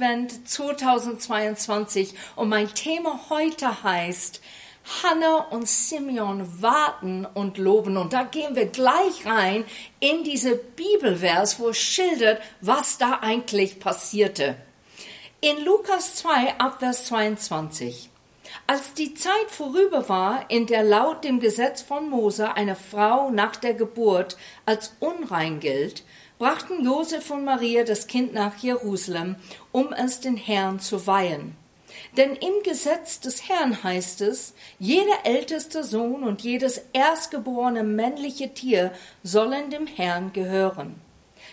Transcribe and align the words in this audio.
Advent 0.00 0.48
2022 0.48 2.14
und 2.34 2.48
mein 2.48 2.72
Thema 2.72 3.20
heute 3.28 3.82
heißt 3.82 4.40
Hannah 5.02 5.48
und 5.50 5.68
Simeon 5.68 6.62
warten 6.62 7.26
und 7.26 7.58
loben. 7.58 7.98
Und 7.98 8.14
da 8.14 8.22
gehen 8.22 8.56
wir 8.56 8.64
gleich 8.64 9.26
rein 9.26 9.62
in 9.98 10.24
diese 10.24 10.56
Bibelvers, 10.56 11.60
wo 11.60 11.68
es 11.68 11.76
schildert, 11.76 12.40
was 12.62 12.96
da 12.96 13.18
eigentlich 13.20 13.78
passierte. 13.78 14.56
In 15.42 15.62
Lukas 15.66 16.14
2 16.14 16.58
Abvers 16.58 17.04
22 17.04 18.08
als 18.66 18.94
die 18.94 19.14
Zeit 19.14 19.48
vorüber 19.48 20.08
war, 20.08 20.46
in 20.48 20.66
der 20.66 20.82
laut 20.82 21.24
dem 21.24 21.40
Gesetz 21.40 21.82
von 21.82 22.08
Mose 22.08 22.54
eine 22.54 22.76
Frau 22.76 23.30
nach 23.30 23.56
der 23.56 23.74
Geburt 23.74 24.36
als 24.66 24.96
unrein 25.00 25.60
gilt, 25.60 26.04
brachten 26.40 26.82
Josef 26.82 27.30
und 27.30 27.44
Maria 27.44 27.84
das 27.84 28.06
Kind 28.06 28.32
nach 28.32 28.56
Jerusalem, 28.56 29.36
um 29.72 29.92
es 29.92 30.20
den 30.20 30.38
Herrn 30.38 30.80
zu 30.80 31.06
weihen. 31.06 31.54
Denn 32.16 32.34
im 32.34 32.62
Gesetz 32.64 33.20
des 33.20 33.46
Herrn 33.46 33.84
heißt 33.84 34.22
es, 34.22 34.54
jeder 34.78 35.24
älteste 35.24 35.84
Sohn 35.84 36.24
und 36.24 36.40
jedes 36.40 36.80
erstgeborene 36.94 37.84
männliche 37.84 38.54
Tier 38.54 38.92
sollen 39.22 39.68
dem 39.68 39.86
Herrn 39.86 40.32
gehören. 40.32 40.94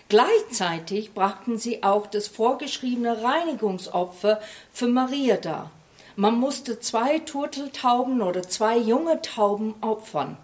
Gleichzeitig 0.08 1.12
brachten 1.12 1.58
sie 1.58 1.82
auch 1.82 2.06
das 2.06 2.26
vorgeschriebene 2.26 3.22
Reinigungsopfer 3.22 4.40
für 4.72 4.88
Maria 4.88 5.36
dar. 5.36 5.70
Man 6.16 6.40
musste 6.40 6.80
zwei 6.80 7.18
Turteltauben 7.18 8.22
oder 8.22 8.42
zwei 8.42 8.78
junge 8.78 9.20
Tauben 9.20 9.74
opfern. 9.82 10.38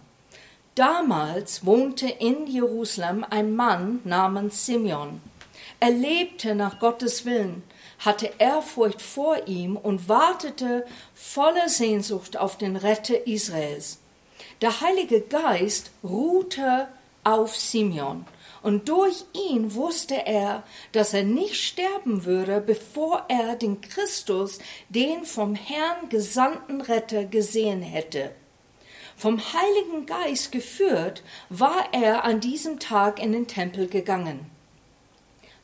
Damals 0.74 1.64
wohnte 1.64 2.08
in 2.08 2.48
Jerusalem 2.48 3.24
ein 3.30 3.54
Mann 3.54 4.00
namens 4.02 4.66
Simeon. 4.66 5.20
Er 5.78 5.90
lebte 5.90 6.56
nach 6.56 6.80
Gottes 6.80 7.24
Willen, 7.24 7.62
hatte 8.00 8.32
Ehrfurcht 8.38 9.00
vor 9.00 9.46
ihm 9.46 9.76
und 9.76 10.08
wartete 10.08 10.84
voller 11.14 11.68
Sehnsucht 11.68 12.36
auf 12.36 12.58
den 12.58 12.74
Retter 12.74 13.26
Israels. 13.26 14.00
Der 14.62 14.80
Heilige 14.80 15.20
Geist 15.20 15.92
ruhte 16.02 16.88
auf 17.22 17.54
Simeon, 17.56 18.26
und 18.62 18.88
durch 18.88 19.24
ihn 19.32 19.74
wusste 19.74 20.26
er, 20.26 20.64
dass 20.90 21.14
er 21.14 21.22
nicht 21.22 21.54
sterben 21.54 22.24
würde, 22.24 22.60
bevor 22.60 23.26
er 23.28 23.54
den 23.54 23.80
Christus, 23.80 24.58
den 24.88 25.24
vom 25.24 25.54
Herrn 25.54 26.08
gesandten 26.08 26.80
Retter, 26.80 27.24
gesehen 27.24 27.82
hätte. 27.82 28.32
Vom 29.16 29.40
Heiligen 29.40 30.06
Geist 30.06 30.52
geführt, 30.52 31.22
war 31.48 31.88
er 31.92 32.24
an 32.24 32.40
diesem 32.40 32.78
Tag 32.78 33.22
in 33.22 33.32
den 33.32 33.46
Tempel 33.46 33.86
gegangen. 33.86 34.50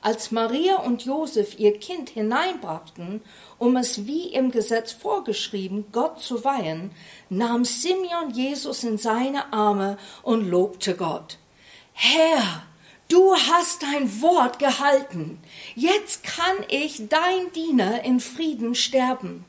Als 0.03 0.31
Maria 0.31 0.77
und 0.77 1.05
Josef 1.05 1.59
ihr 1.59 1.79
Kind 1.79 2.09
hineinbrachten, 2.09 3.21
um 3.59 3.77
es 3.77 4.07
wie 4.07 4.29
im 4.29 4.51
Gesetz 4.51 4.93
vorgeschrieben 4.93 5.87
Gott 5.93 6.23
zu 6.23 6.43
weihen, 6.43 6.91
nahm 7.29 7.67
Simeon 7.67 8.31
Jesus 8.33 8.83
in 8.83 8.97
seine 8.97 9.53
Arme 9.53 9.99
und 10.23 10.49
lobte 10.49 10.97
Gott. 10.97 11.37
Herr, 11.93 12.63
du 13.09 13.35
hast 13.35 13.83
dein 13.83 14.23
Wort 14.23 14.59
gehalten. 14.59 15.39
Jetzt 15.75 16.23
kann 16.23 16.57
ich, 16.69 17.09
dein 17.11 17.53
Diener, 17.55 18.03
in 18.03 18.21
Frieden 18.21 18.75
sterben. 18.75 19.45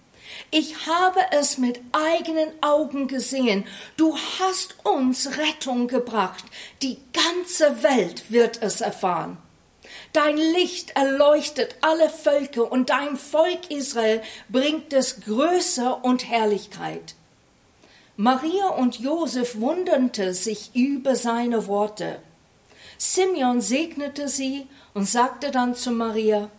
Ich 0.50 0.88
habe 0.88 1.20
es 1.32 1.58
mit 1.58 1.80
eigenen 1.92 2.50
Augen 2.62 3.08
gesehen. 3.08 3.66
Du 3.98 4.18
hast 4.40 4.76
uns 4.84 5.38
Rettung 5.38 5.88
gebracht. 5.88 6.44
Die 6.82 6.98
ganze 7.14 7.84
Welt 7.84 8.32
wird 8.32 8.62
es 8.62 8.82
erfahren. 8.82 9.38
Dein 10.14 10.38
Licht 10.38 10.92
erleuchtet 10.96 11.76
alle 11.82 12.10
Völker 12.10 12.72
und 12.72 12.90
dein 12.90 13.16
Volk 13.18 13.70
Israel 13.70 14.22
bringt 14.50 14.92
es 14.94 15.22
Größe 15.22 15.96
und 15.96 16.30
Herrlichkeit. 16.30 17.16
Maria 18.18 18.68
und 18.68 19.00
Josef 19.00 19.60
wunderte 19.60 20.34
sich 20.34 20.72
über 20.76 21.16
seine 21.16 21.68
Worte. 21.68 22.20
Simeon 22.98 23.62
segnete 23.62 24.28
sie 24.28 24.68
und 24.94 25.08
sagte 25.10 25.50
dann 25.50 25.76
zu 25.76 25.92
Maria, 25.92 26.50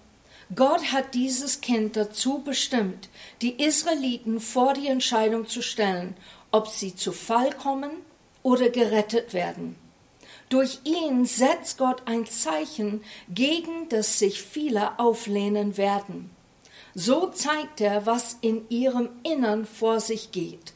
Gott 0.55 0.93
hat 0.93 1.15
dieses 1.15 1.61
Kind 1.61 1.97
dazu 1.97 2.41
bestimmt, 2.41 3.09
die 3.41 3.63
Israeliten 3.63 4.41
vor 4.41 4.75
die 4.75 4.89
Entscheidung 4.89 5.47
zu 5.47 5.63
stellen, 5.63 6.17
ob 6.51 6.69
sie 6.69 6.95
zu 6.95 7.13
Fall 7.13 7.53
kommen 7.53 7.91
oder 8.43 8.69
gerettet 8.69 9.33
werden. 9.33 9.77
Durch 10.49 10.81
ihn 10.85 11.25
setzt 11.25 11.79
Gott 11.79 12.03
ein 12.05 12.27
Zeichen, 12.27 13.03
gegen 13.29 13.89
das 13.89 14.19
sich 14.19 14.43
viele 14.43 14.99
auflehnen 14.99 15.77
werden. 15.79 16.31
So 16.95 17.29
zeigt 17.29 17.81
er, 17.81 18.05
was 18.05 18.37
in 18.43 18.69
ihrem 18.69 19.09
Innern 19.23 19.65
vor 19.65 20.01
sich 20.01 20.33
geht. 20.33 20.75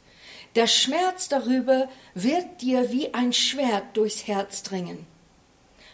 Der 0.55 0.67
Schmerz 0.67 1.29
darüber 1.29 1.89
wird 2.15 2.63
dir 2.63 2.91
wie 2.91 3.13
ein 3.13 3.35
Schwert 3.35 3.95
durchs 3.95 4.27
Herz 4.27 4.63
dringen. 4.63 5.07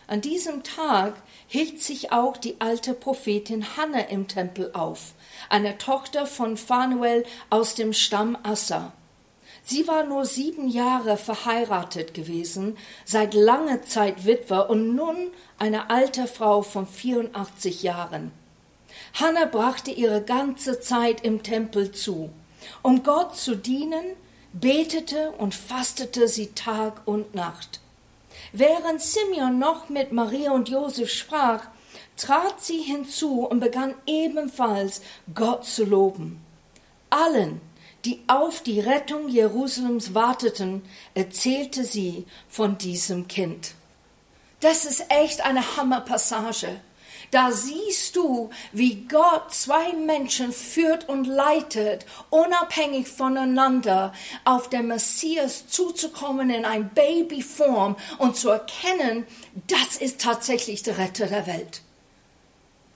An 0.07 0.21
diesem 0.21 0.63
Tag 0.63 1.15
hielt 1.47 1.81
sich 1.81 2.13
auch 2.13 2.37
die 2.37 2.61
alte 2.61 2.95
Prophetin 2.95 3.77
Hanna 3.77 4.01
im 4.01 4.29
Tempel 4.29 4.71
auf, 4.73 5.13
eine 5.49 5.79
Tochter 5.79 6.27
von 6.27 6.57
Phanuel 6.57 7.25
aus 7.51 7.75
dem 7.75 7.93
Stamm 7.93 8.37
Assa. 8.43 8.93
Sie 9.65 9.87
war 9.87 10.05
nur 10.05 10.25
sieben 10.25 10.69
Jahre 10.69 11.17
verheiratet 11.17 12.15
gewesen, 12.15 12.77
seit 13.05 13.33
langer 13.33 13.83
Zeit 13.83 14.27
Witwe 14.27 14.67
und 14.67 14.97
nun 14.97 15.31
eine 15.59 15.89
alte 15.89 16.27
Frau 16.27 16.63
von 16.63 16.87
84 16.87 17.83
Jahren. 17.83 18.33
Hanna 19.15 19.45
brachte 19.45 19.93
ihre 19.93 20.23
ganze 20.23 20.81
Zeit 20.81 21.25
im 21.25 21.43
Tempel 21.43 21.93
zu. 21.93 22.31
Um 22.83 23.03
Gott 23.03 23.37
zu 23.37 23.57
dienen, 23.57 24.05
betete 24.53 25.31
und 25.33 25.55
fastete 25.55 26.29
sie 26.29 26.49
Tag 26.49 27.03
und 27.07 27.35
Nacht. 27.35 27.82
Während 28.53 29.01
Simeon 29.01 29.59
noch 29.59 29.89
mit 29.89 30.13
Maria 30.13 30.53
und 30.53 30.69
Josef 30.69 31.11
sprach, 31.11 31.69
trat 32.17 32.63
sie 32.63 32.81
hinzu 32.83 33.47
und 33.47 33.61
begann 33.61 33.95
ebenfalls 34.07 35.01
Gott 35.35 35.65
zu 35.65 35.85
loben. 35.85 36.45
Allen, 37.09 37.61
die 38.05 38.23
auf 38.27 38.63
die 38.63 38.81
Rettung 38.81 39.29
Jerusalems 39.29 40.15
warteten, 40.15 40.83
erzählte 41.15 41.85
sie 41.85 42.27
von 42.49 42.77
diesem 42.79 43.29
Kind. 43.29 43.75
Das 44.61 44.85
ist 44.85 45.07
echt 45.09 45.45
eine 45.45 45.77
Hammerpassage. 45.77 46.81
Da 47.31 47.53
siehst 47.53 48.17
du, 48.17 48.51
wie 48.73 49.07
Gott 49.07 49.55
zwei 49.55 49.93
Menschen 49.93 50.53
führt 50.53 51.09
und 51.09 51.27
leitet, 51.27 52.05
unabhängig 52.31 53.09
voneinander, 53.09 54.13
auf 54.45 54.69
den 54.69 54.89
Messias 54.89 55.69
zuzukommen 55.69 56.51
in 56.51 56.65
ein 56.65 56.91
Babyform 56.91 57.97
und 58.19 58.37
zu 58.37 58.51
erkennen, 58.51 59.27
das 59.67 59.97
ist 59.97 60.21
tatsächlich 60.21 60.83
der 60.83 60.99
Retter 60.99 61.27
der 61.27 61.47
Welt. 61.47 61.83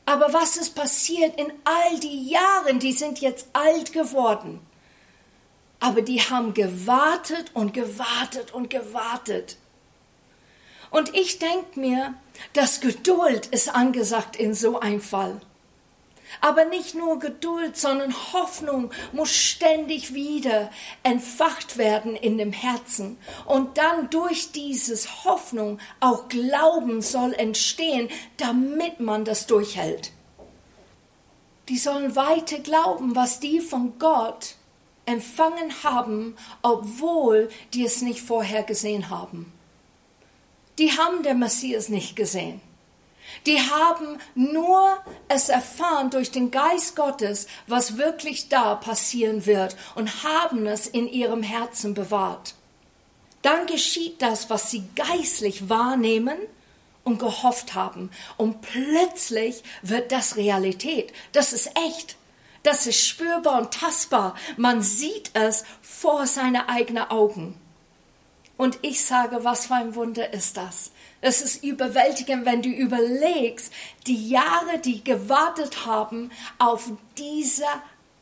Aber 0.07 0.33
was 0.33 0.57
ist 0.57 0.75
passiert 0.75 1.39
in 1.39 1.53
all 1.65 1.99
die 1.99 2.29
Jahren? 2.31 2.79
Die 2.79 2.93
sind 2.93 3.21
jetzt 3.21 3.49
alt 3.53 3.93
geworden. 3.93 4.61
Aber 5.81 6.01
die 6.01 6.21
haben 6.21 6.55
gewartet 6.55 7.51
und 7.55 7.75
gewartet 7.75 8.55
und 8.55 8.71
gewartet. 8.71 9.57
Und 10.91 11.15
ich 11.15 11.39
denke 11.39 11.79
mir, 11.79 12.15
dass 12.53 12.81
Geduld 12.81 13.47
ist 13.47 13.75
angesagt 13.75 14.37
in 14.37 14.55
so 14.55 14.81
einem 14.81 15.01
Fall. 15.01 15.41
Aber 16.41 16.65
nicht 16.65 16.95
nur 16.95 17.19
Geduld, 17.19 17.77
sondern 17.77 18.15
Hoffnung 18.33 18.91
muss 19.13 19.31
ständig 19.31 20.13
wieder 20.13 20.71
entfacht 21.03 21.79
werden 21.79 22.15
in 22.17 22.37
dem 22.39 22.53
Herzen. 22.53 23.17
Und 23.47 23.79
dann 23.79 24.11
durch 24.11 24.53
dieses 24.53 25.25
Hoffnung 25.25 25.79
auch 26.01 26.29
Glauben 26.29 27.01
soll 27.01 27.33
entstehen, 27.35 28.09
damit 28.37 29.01
man 29.01 29.25
das 29.25 29.47
durchhält. 29.47 30.13
Die 31.69 31.79
sollen 31.79 32.15
weiter 32.15 32.59
glauben, 32.59 33.17
was 33.17 33.41
die 33.41 33.61
von 33.61 33.99
Gott 33.99 34.57
empfangen 35.05 35.83
haben, 35.83 36.37
obwohl 36.63 37.49
die 37.73 37.85
es 37.85 38.03
nicht 38.03 38.21
vorher 38.21 38.63
gesehen 38.63 39.11
haben 39.11 39.56
die 40.79 40.97
haben 40.97 41.23
der 41.23 41.35
Messias 41.35 41.89
nicht 41.89 42.17
gesehen. 42.17 42.61
Die 43.45 43.61
haben 43.61 44.19
nur 44.35 44.99
es 45.29 45.49
erfahren 45.49 46.11
durch 46.11 46.31
den 46.31 46.51
Geist 46.51 46.97
Gottes, 46.97 47.47
was 47.67 47.97
wirklich 47.97 48.49
da 48.49 48.75
passieren 48.75 49.47
wird 49.47 49.77
und 49.95 50.23
haben 50.25 50.67
es 50.67 50.87
in 50.87 51.09
ihrem 51.09 51.43
Herzen 51.43 51.95
bewahrt. 51.95 52.55
Dann 53.43 53.67
geschieht 53.67 54.23
das, 54.23 54.51
was 54.51 54.71
sie 54.71 54.85
geistlich 54.95 55.69
wahrnehmen 55.69 56.39
und 57.05 57.19
gehofft 57.19 57.75
haben. 57.75 58.11
Und 58.37 58.61
plötzlich 58.63 59.63
wird 59.83 60.11
das 60.11 60.37
Realität. 60.37 61.13
Das 61.33 61.53
ist 61.53 61.71
echt. 61.87 62.17
Das 62.65 62.87
ist 62.89 63.07
spürbar 63.07 63.61
und 63.61 63.73
tastbar. 63.73 64.35
Man 64.57 64.83
sieht 64.83 65.31
es 65.35 65.65
vor 65.81 66.27
seine 66.27 66.69
eigenen 66.69 67.05
Augen. 67.05 67.55
Und 68.57 68.79
ich 68.83 69.05
sage, 69.05 69.45
was 69.45 69.67
für 69.67 69.75
ein 69.75 69.95
Wunder 69.95 70.33
ist 70.33 70.57
das? 70.57 70.91
Es 71.21 71.43
ist 71.43 71.63
überwältigend, 71.63 72.47
wenn 72.47 72.63
du 72.63 72.71
überlegst, 72.71 73.73
die 74.07 74.29
Jahre, 74.29 74.79
die 74.83 75.05
gewartet 75.05 75.85
haben 75.85 76.31
auf 76.59 76.91
diese 77.19 77.67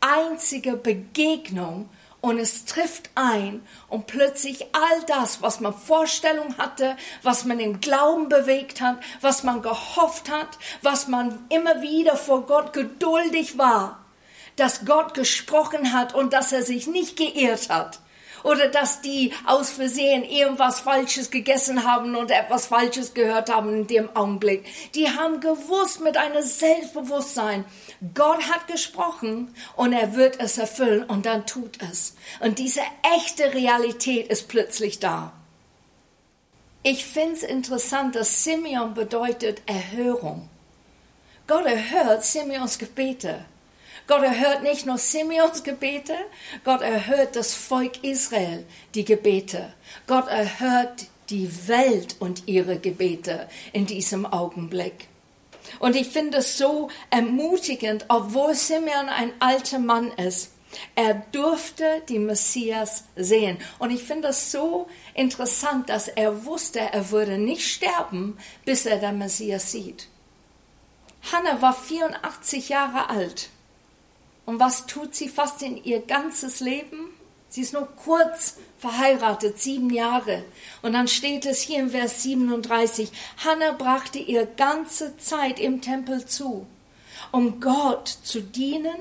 einzige 0.01 0.77
Begegnung 0.77 1.89
und 2.21 2.39
es 2.39 2.65
trifft 2.65 3.11
ein 3.15 3.63
und 3.89 4.07
plötzlich 4.07 4.67
all 4.73 5.03
das, 5.07 5.43
was 5.43 5.61
man 5.61 5.75
Vorstellung 5.75 6.57
hatte, 6.59 6.97
was 7.23 7.45
man 7.45 7.61
im 7.61 7.81
Glauben 7.81 8.29
bewegt 8.29 8.81
hat, 8.81 8.97
was 9.21 9.45
man 9.45 9.63
gehofft 9.63 10.31
hat, 10.31 10.59
was 10.83 11.07
man 11.07 11.45
immer 11.51 11.83
wieder 11.83 12.17
vor 12.17 12.47
Gott 12.47 12.73
geduldig 12.73 13.59
war, 13.59 14.05
dass 14.57 14.85
Gott 14.85 15.15
gesprochen 15.15 15.93
hat 15.93 16.15
und 16.15 16.33
dass 16.33 16.51
er 16.53 16.63
sich 16.63 16.87
nicht 16.87 17.17
geirrt 17.17 17.69
hat 17.69 18.01
oder 18.45 18.69
dass 18.69 19.01
die 19.01 19.33
aus 19.45 19.71
Versehen 19.71 20.23
irgendwas 20.23 20.81
Falsches 20.81 21.31
gegessen 21.31 21.85
haben 21.85 22.15
und 22.15 22.31
etwas 22.31 22.67
Falsches 22.67 23.15
gehört 23.15 23.51
haben 23.51 23.75
in 23.75 23.87
dem 23.89 24.15
Augenblick. 24.15 24.65
Die 24.95 25.09
haben 25.11 25.41
gewusst 25.41 26.01
mit 26.01 26.17
einem 26.17 26.43
Selbstbewusstsein, 26.43 27.65
Gott 28.15 28.43
hat 28.51 28.69
gesprochen 28.69 29.53
und 29.75 29.93
er 29.93 30.15
wird 30.15 30.39
es 30.39 30.59
erfüllen 30.59 31.03
und 31.05 31.27
dann 31.27 31.47
tut 31.47 31.79
es. 31.91 32.15
Und 32.41 32.59
diese 32.59 32.83
echte 33.17 33.55
Realität 33.55 34.29
ist 34.29 34.49
plötzlich 34.49 35.01
da. 35.01 35.33
Ich 36.83 37.07
finde 37.07 37.33
es 37.33 37.43
interessant, 37.43 38.15
dass 38.15 38.45
Simeon 38.45 38.93
bedeutet 38.93 39.63
Erhörung. 39.65 40.51
Gott 41.47 41.65
erhört 41.65 42.25
Simeons 42.25 42.79
Gebete. 42.79 43.47
Gott 44.07 44.23
erhört 44.23 44.63
nicht 44.63 44.85
nur 44.85 44.99
Simeons 44.99 45.63
Gebete, 45.63 46.15
Gott 46.63 46.83
erhört 46.83 47.37
das 47.37 47.55
Volk 47.55 48.05
Israel, 48.05 48.67
die 48.95 49.05
Gebete. 49.05 49.73
Gott 50.07 50.29
erhört 50.29 51.07
die 51.31 51.69
Welt 51.69 52.17
und 52.19 52.47
ihre 52.47 52.79
Gebete 52.79 53.49
in 53.73 53.87
diesem 53.87 54.27
Augenblick. 54.27 55.09
Und 55.79 55.97
ich 55.97 56.09
finde 56.09 56.39
es 56.39 56.59
so 56.59 56.91
ermutigend, 57.11 58.05
obwohl 58.09 58.55
Simeon 58.55 59.09
ein 59.09 59.33
alter 59.41 59.79
Mann 59.79 60.11
ist. 60.13 60.51
Er 60.95 61.15
durfte 61.33 62.03
die 62.09 62.19
Messias 62.19 63.05
sehen. 63.17 63.59
Und 63.79 63.91
ich 63.91 64.03
finde 64.03 64.29
es 64.29 64.51
so 64.51 64.89
interessant, 65.15 65.89
dass 65.89 66.09
er 66.09 66.45
wusste, 66.45 66.81
er 66.81 67.11
würde 67.11 67.39
nicht 67.39 67.67
sterben, 67.67 68.37
bis 68.65 68.85
er 68.85 68.99
den 68.99 69.19
Messias 69.19 69.71
sieht. 69.71 70.09
Hannah 71.33 71.63
war 71.63 71.73
84 71.73 72.69
Jahre 72.69 73.09
alt. 73.09 73.49
Und 74.47 74.61
was 74.61 74.87
tut 74.87 75.15
sie 75.15 75.29
fast 75.29 75.63
in 75.63 75.83
ihr 75.83 76.01
ganzes 76.01 76.61
Leben? 76.61 77.11
Sie 77.49 77.61
ist 77.61 77.73
nur 77.73 77.87
kurz 77.87 78.57
verheiratet, 78.79 79.61
sieben 79.61 79.91
Jahre. 79.91 80.45
Und 80.83 80.93
dann 80.93 81.09
steht 81.09 81.47
es 81.47 81.61
hier 81.61 81.79
im 81.79 81.91
Vers 81.91 82.23
37, 82.23 83.13
Hannah 83.45 83.73
brachte 83.73 84.19
ihr 84.19 84.45
ganze 84.45 85.17
Zeit 85.19 85.61
im 85.61 85.81
Tempel 85.81 86.27
zu, 86.27 86.67
um 87.31 87.61
Gott 87.61 88.09
zu 88.09 88.43
dienen, 88.43 88.97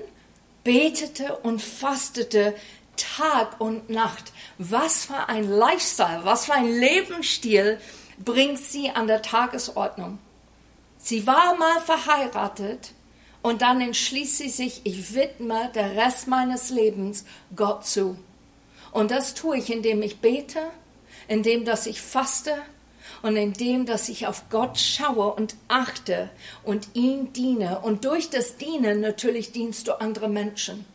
betete 0.63 1.35
und 1.37 1.61
fastete 1.61 2.55
Tag 2.95 3.59
und 3.59 3.89
Nacht. 3.89 4.31
Was 4.59 5.05
für 5.05 5.27
ein 5.29 5.49
Lifestyle, 5.49 6.21
was 6.23 6.45
für 6.45 6.53
ein 6.53 6.71
Lebensstil 6.71 7.79
bringt 8.23 8.59
sie 8.59 8.91
an 8.91 9.07
der 9.07 9.21
Tagesordnung. 9.21 10.19
Sie 10.99 11.27
war 11.27 11.55
mal 11.55 11.81
verheiratet, 11.81 12.91
und 13.43 13.61
dann 13.61 13.81
entschließt 13.81 14.37
sie 14.37 14.49
sich, 14.49 14.81
ich 14.85 15.13
widme 15.13 15.69
der 15.75 15.95
Rest 15.95 16.27
meines 16.27 16.69
Lebens 16.71 17.25
Gott 17.55 17.85
zu. 17.85 18.17
Und 18.91 19.11
das 19.11 19.35
tue 19.35 19.57
ich, 19.57 19.71
indem 19.71 20.01
ich 20.01 20.19
bete, 20.19 20.61
indem 21.27 21.65
dass 21.65 21.85
ich 21.85 22.01
faste 22.01 22.55
und 23.21 23.35
indem 23.35 23.85
dass 23.85 24.07
ich 24.07 24.27
auf 24.27 24.49
Gott 24.49 24.79
schaue 24.79 25.33
und 25.33 25.55
achte 25.67 26.29
und 26.63 26.87
ihm 26.93 27.33
diene. 27.33 27.81
Und 27.81 28.05
durch 28.05 28.29
das 28.29 28.55
Dienen 28.55 29.01
natürlich 29.01 29.51
dienst 29.51 29.87
du 29.87 29.99
andere 29.99 30.29
Menschen. 30.29 30.85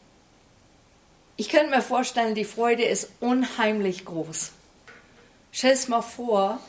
Ich 1.36 1.50
könnte 1.50 1.70
mir 1.70 1.82
vorstellen, 1.82 2.34
die 2.34 2.44
Freude 2.44 2.84
ist 2.84 3.10
unheimlich 3.20 4.06
groß. 4.06 4.52
Stell 5.52 5.72
es 5.72 5.88
mal 5.88 6.02
vor, 6.02 6.60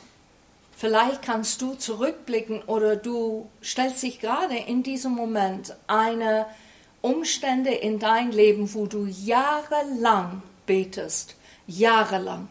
Vielleicht 0.80 1.20
kannst 1.20 1.60
du 1.60 1.74
zurückblicken 1.74 2.62
oder 2.62 2.96
du 2.96 3.50
stellst 3.62 4.02
dich 4.02 4.18
gerade 4.18 4.56
in 4.56 4.82
diesem 4.82 5.12
Moment 5.12 5.76
eine 5.86 6.46
Umstände 7.02 7.68
in 7.68 7.98
dein 7.98 8.32
Leben, 8.32 8.72
wo 8.72 8.86
du 8.86 9.04
jahrelang 9.04 10.40
betest, 10.64 11.36
jahrelang. 11.66 12.48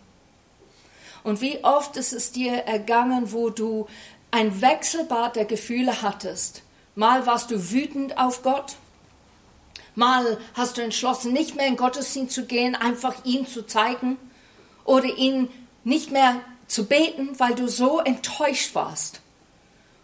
Und 1.23 1.41
wie 1.41 1.63
oft 1.63 1.97
ist 1.97 2.13
es 2.13 2.31
dir 2.31 2.53
ergangen, 2.53 3.31
wo 3.31 3.49
du 3.49 3.87
ein 4.29 4.61
Wechselbad 4.61 5.35
der 5.35 5.45
Gefühle 5.45 6.03
hattest. 6.03 6.61
Mal 6.93 7.25
warst 7.25 7.49
du 7.49 7.71
wütend 7.71 8.19
auf 8.19 8.43
Gott, 8.43 8.75
mal 9.95 10.37
hast 10.53 10.77
du 10.77 10.83
entschlossen, 10.83 11.33
nicht 11.33 11.55
mehr 11.55 11.65
in 11.65 11.77
Gottesdienst 11.77 12.35
zu 12.35 12.45
gehen, 12.45 12.75
einfach 12.75 13.25
ihn 13.25 13.47
zu 13.47 13.65
zeigen 13.65 14.17
oder 14.85 15.07
ihn 15.07 15.49
nicht 15.83 16.11
mehr 16.11 16.39
zu 16.69 16.85
beten, 16.85 17.37
weil 17.39 17.55
du 17.55 17.67
so 17.67 17.99
enttäuscht 17.99 18.73
warst. 18.75 19.19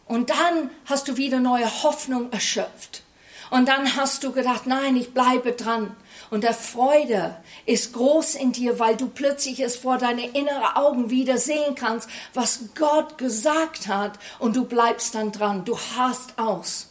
Und 0.08 0.30
dann 0.30 0.70
hast 0.86 1.08
du 1.08 1.16
wieder 1.16 1.40
neue 1.40 1.84
Hoffnung 1.84 2.32
erschöpft. 2.32 3.04
Und 3.52 3.68
dann 3.70 3.96
hast 3.96 4.24
du 4.24 4.32
gedacht, 4.32 4.66
nein, 4.66 4.96
ich 4.98 5.14
bleibe 5.14 5.54
dran. 5.54 5.96
Und 6.32 6.44
der 6.44 6.54
Freude 6.54 7.38
ist 7.66 7.94
groß 7.94 8.36
in 8.36 8.52
dir, 8.52 8.80
weil 8.80 8.98
du 8.98 9.08
plötzlich 9.08 9.60
es 9.60 9.76
vor 9.76 9.98
deine 9.98 10.28
inneren 10.28 10.76
Augen 10.76 11.10
wieder 11.12 11.38
sehen 11.38 11.76
kannst, 11.76 12.10
was 12.34 12.60
Gott 12.76 13.18
gesagt 13.18 13.88
hat. 13.88 14.14
Und 14.40 14.56
du 14.56 14.66
bleibst 14.66 15.16
dann 15.16 15.32
dran. 15.32 15.66
Du 15.66 15.78
hast 15.96 16.38
aus. 16.38 16.90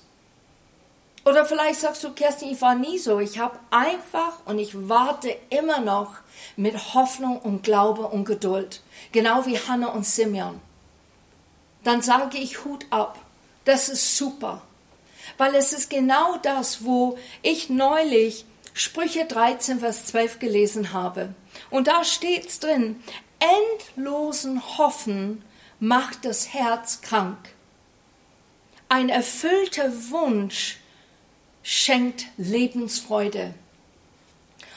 Oder 1.24 1.46
vielleicht 1.46 1.80
sagst 1.80 2.04
du, 2.04 2.12
Kerstin, 2.12 2.52
ich 2.52 2.60
war 2.60 2.74
nie 2.74 2.98
so. 2.98 3.18
Ich 3.18 3.38
habe 3.38 3.58
einfach 3.70 4.44
und 4.44 4.58
ich 4.58 4.88
warte 4.88 5.34
immer 5.48 5.80
noch 5.80 6.16
mit 6.56 6.94
Hoffnung 6.94 7.38
und 7.38 7.62
Glaube 7.62 8.08
und 8.08 8.26
Geduld, 8.26 8.82
genau 9.12 9.46
wie 9.46 9.58
Hannah 9.58 9.88
und 9.88 10.04
Simeon, 10.04 10.60
dann 11.82 12.02
sage 12.02 12.38
ich 12.38 12.64
Hut 12.64 12.86
ab. 12.90 13.18
Das 13.64 13.88
ist 13.88 14.18
super, 14.18 14.60
weil 15.38 15.54
es 15.54 15.72
ist 15.72 15.88
genau 15.88 16.36
das, 16.42 16.84
wo 16.84 17.18
ich 17.42 17.70
neulich 17.70 18.44
Sprüche 18.74 19.24
13, 19.24 19.80
Vers 19.80 20.06
12 20.06 20.38
gelesen 20.38 20.92
habe. 20.92 21.34
Und 21.70 21.86
da 21.86 22.04
steht's 22.04 22.60
drin, 22.60 23.02
endlosen 23.38 24.60
Hoffen 24.76 25.42
macht 25.80 26.24
das 26.24 26.52
Herz 26.52 27.00
krank. 27.00 27.38
Ein 28.88 29.08
erfüllter 29.08 29.90
Wunsch 30.10 30.78
schenkt 31.64 32.26
Lebensfreude. 32.36 33.54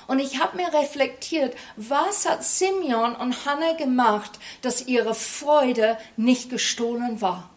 Und 0.07 0.19
ich 0.19 0.39
habe 0.39 0.57
mir 0.57 0.73
reflektiert, 0.73 1.55
was 1.75 2.27
hat 2.27 2.43
Simeon 2.43 3.13
und 3.15 3.45
Hannah 3.45 3.73
gemacht, 3.73 4.39
dass 4.61 4.87
ihre 4.87 5.13
Freude 5.13 5.97
nicht 6.15 6.49
gestohlen 6.49 7.21
war. 7.21 7.49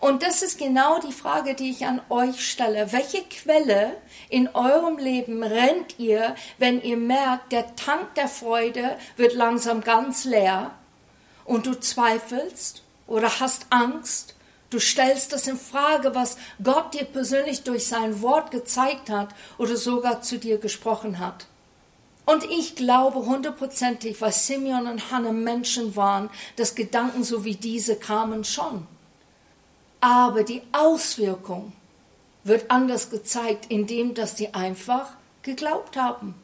Und 0.00 0.24
das 0.24 0.42
ist 0.42 0.58
genau 0.58 0.98
die 0.98 1.12
Frage, 1.12 1.54
die 1.54 1.70
ich 1.70 1.86
an 1.86 2.00
euch 2.08 2.44
stelle. 2.44 2.90
Welche 2.90 3.22
Quelle 3.22 3.96
in 4.30 4.48
eurem 4.48 4.98
Leben 4.98 5.44
rennt 5.44 5.98
ihr, 5.98 6.34
wenn 6.58 6.82
ihr 6.82 6.96
merkt, 6.96 7.52
der 7.52 7.76
Tank 7.76 8.14
der 8.16 8.26
Freude 8.26 8.96
wird 9.16 9.34
langsam 9.34 9.82
ganz 9.82 10.24
leer 10.24 10.72
und 11.44 11.66
du 11.66 11.78
zweifelst 11.78 12.82
oder 13.06 13.38
hast 13.38 13.66
Angst? 13.70 14.34
Du 14.72 14.80
stellst 14.80 15.32
das 15.32 15.46
in 15.46 15.58
Frage, 15.58 16.14
was 16.14 16.38
Gott 16.62 16.94
dir 16.94 17.04
persönlich 17.04 17.62
durch 17.62 17.86
sein 17.86 18.22
Wort 18.22 18.50
gezeigt 18.50 19.10
hat 19.10 19.28
oder 19.58 19.76
sogar 19.76 20.22
zu 20.22 20.38
dir 20.38 20.56
gesprochen 20.56 21.18
hat. 21.18 21.46
Und 22.24 22.44
ich 22.44 22.74
glaube 22.74 23.26
hundertprozentig, 23.26 24.18
weil 24.22 24.32
Simeon 24.32 24.86
und 24.86 25.10
Hannah 25.10 25.32
Menschen 25.32 25.94
waren, 25.94 26.30
dass 26.56 26.74
Gedanken 26.74 27.22
so 27.22 27.44
wie 27.44 27.54
diese 27.54 27.96
kamen 27.96 28.44
schon. 28.44 28.86
Aber 30.00 30.42
die 30.42 30.62
Auswirkung 30.72 31.74
wird 32.42 32.70
anders 32.70 33.10
gezeigt, 33.10 33.66
indem 33.68 34.14
dass 34.14 34.36
die 34.36 34.54
einfach 34.54 35.10
geglaubt 35.42 35.98
haben. 35.98 36.34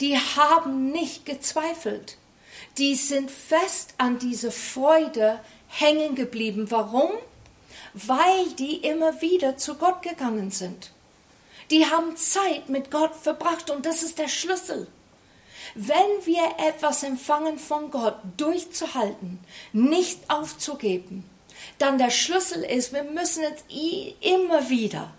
Die 0.00 0.18
haben 0.18 0.90
nicht 0.90 1.24
gezweifelt. 1.24 2.18
Die 2.78 2.96
sind 2.96 3.30
fest 3.30 3.94
an 3.98 4.18
diese 4.18 4.50
Freude 4.50 5.38
hängen 5.68 6.16
geblieben. 6.16 6.72
Warum? 6.72 7.12
Weil 7.94 8.48
die 8.58 8.78
immer 8.78 9.20
wieder 9.20 9.56
zu 9.56 9.76
Gott 9.76 10.02
gegangen 10.02 10.50
sind. 10.50 10.90
Die 11.70 11.86
haben 11.86 12.16
Zeit 12.16 12.68
mit 12.68 12.90
Gott 12.90 13.14
verbracht 13.14 13.70
und 13.70 13.86
das 13.86 14.02
ist 14.02 14.18
der 14.18 14.28
Schlüssel. 14.28 14.88
Wenn 15.74 15.94
wir 16.24 16.42
etwas 16.68 17.02
empfangen 17.02 17.58
von 17.58 17.90
Gott, 17.90 18.16
durchzuhalten, 18.36 19.38
nicht 19.72 20.28
aufzugeben, 20.28 21.24
dann 21.78 21.98
der 21.98 22.10
Schlüssel 22.10 22.62
ist, 22.62 22.92
wir 22.92 23.04
müssen 23.04 23.44
es 23.44 23.64
immer 24.20 24.68
wieder, 24.68 25.12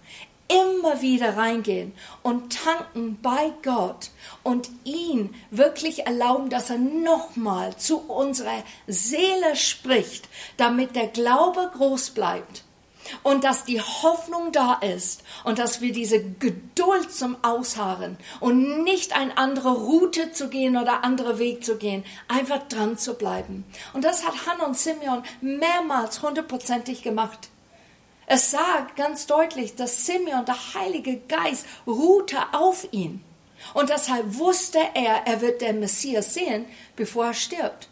immer 0.47 1.01
wieder 1.01 1.35
reingehen 1.35 1.93
und 2.21 2.55
tanken 2.55 3.19
bei 3.21 3.51
Gott 3.63 4.11
und 4.43 4.69
ihn 4.83 5.33
wirklich 5.49 6.05
erlauben, 6.05 6.49
dass 6.49 6.69
er 6.69 6.77
nochmal 6.77 7.75
zu 7.77 7.97
unserer 7.97 8.63
Seele 8.85 9.55
spricht, 9.55 10.29
damit 10.57 10.95
der 10.95 11.07
Glaube 11.07 11.71
groß 11.75 12.11
bleibt 12.11 12.64
und 13.23 13.43
dass 13.43 13.65
die 13.65 13.81
Hoffnung 13.81 14.51
da 14.51 14.75
ist 14.75 15.23
und 15.43 15.59
dass 15.59 15.81
wir 15.81 15.91
diese 15.91 16.23
Geduld 16.23 17.13
zum 17.13 17.37
Ausharren 17.43 18.17
und 18.39 18.83
nicht 18.83 19.15
eine 19.15 19.37
andere 19.37 19.73
Route 19.73 20.31
zu 20.31 20.49
gehen 20.49 20.77
oder 20.77 21.03
andere 21.03 21.39
Weg 21.39 21.63
zu 21.63 21.77
gehen, 21.77 22.03
einfach 22.27 22.67
dran 22.67 22.97
zu 22.97 23.15
bleiben. 23.15 23.65
Und 23.93 24.03
das 24.03 24.25
hat 24.25 24.45
Hannah 24.45 24.65
und 24.65 24.77
Simeon 24.77 25.23
mehrmals 25.41 26.21
hundertprozentig 26.21 27.03
gemacht. 27.03 27.49
Es 28.27 28.51
sagt 28.51 28.95
ganz 28.95 29.27
deutlich, 29.27 29.75
dass 29.75 30.05
Simeon, 30.05 30.45
der 30.45 30.73
Heilige 30.73 31.17
Geist, 31.27 31.65
ruhte 31.85 32.37
auf 32.53 32.87
ihn. 32.91 33.23
Und 33.73 33.89
deshalb 33.89 34.37
wusste 34.37 34.79
er, 34.95 35.27
er 35.27 35.41
wird 35.41 35.61
den 35.61 35.79
Messias 35.79 36.33
sehen, 36.33 36.65
bevor 36.95 37.27
er 37.27 37.33
stirbt. 37.33 37.87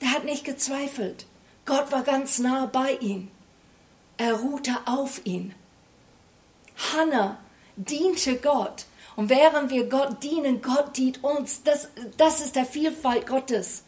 Er 0.00 0.12
hat 0.12 0.24
nicht 0.24 0.44
gezweifelt. 0.44 1.26
Gott 1.64 1.92
war 1.92 2.02
ganz 2.02 2.38
nah 2.38 2.66
bei 2.66 2.94
ihm. 3.00 3.28
Er 4.22 4.34
ruhte 4.34 4.78
auf 4.84 5.20
ihn. 5.24 5.52
Hannah 6.76 7.38
diente 7.74 8.36
Gott. 8.36 8.84
Und 9.16 9.30
während 9.30 9.72
wir 9.72 9.88
Gott 9.88 10.22
dienen, 10.22 10.62
Gott 10.62 10.96
dient 10.96 11.24
uns. 11.24 11.64
Das, 11.64 11.88
das 12.18 12.40
ist 12.40 12.54
der 12.54 12.64
Vielfalt 12.64 13.26
Gottes. 13.26 13.82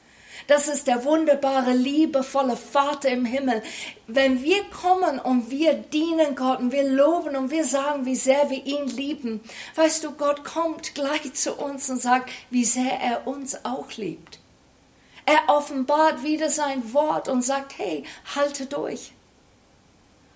Das 0.49 0.67
ist 0.67 0.89
der 0.89 1.05
wunderbare, 1.05 1.73
liebevolle 1.73 2.57
Vater 2.57 3.11
im 3.11 3.25
Himmel. 3.25 3.63
Wenn 4.09 4.43
wir 4.43 4.65
kommen 4.65 5.21
und 5.21 5.53
wir 5.53 5.75
dienen 5.75 6.35
Gott 6.35 6.59
und 6.59 6.73
wir 6.73 6.83
loben 6.83 7.37
und 7.37 7.53
wir 7.53 7.65
sagen, 7.65 8.05
wie 8.05 8.17
sehr 8.17 8.51
wir 8.51 8.67
ihn 8.67 8.89
lieben, 8.89 9.41
weißt 9.77 10.03
du, 10.03 10.11
Gott 10.17 10.43
kommt 10.43 10.97
gleich 10.97 11.33
zu 11.35 11.55
uns 11.55 11.89
und 11.89 12.03
sagt, 12.03 12.29
wie 12.51 12.65
sehr 12.65 12.99
er 13.01 13.29
uns 13.29 13.65
auch 13.65 13.93
liebt. 13.93 14.41
Er 15.27 15.55
offenbart 15.55 16.25
wieder 16.25 16.51
sein 16.51 16.93
Wort 16.93 17.29
und 17.29 17.43
sagt, 17.43 17.79
hey, 17.79 18.03
halte 18.35 18.67
durch. 18.67 19.13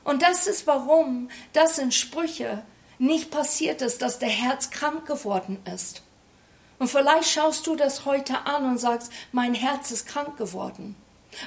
Und 0.09 0.23
das 0.23 0.47
ist 0.47 0.67
warum 0.67 1.29
das 1.53 1.77
in 1.77 1.93
Sprüche 1.93 2.63
nicht 2.99 3.31
passiert 3.31 3.83
ist, 3.83 4.01
dass 4.01 4.19
der 4.19 4.31
Herz 4.31 4.71
krank 4.71 5.05
geworden 5.05 5.59
ist. 5.75 6.03
Und 6.79 6.89
vielleicht 6.89 7.29
schaust 7.29 7.67
du 7.67 7.77
das 7.77 8.07
heute 8.07 8.47
an 8.47 8.65
und 8.65 8.79
sagst, 8.79 9.13
mein 9.33 9.53
Herz 9.53 9.91
ist 9.91 10.07
krank 10.07 10.39
geworden, 10.39 10.97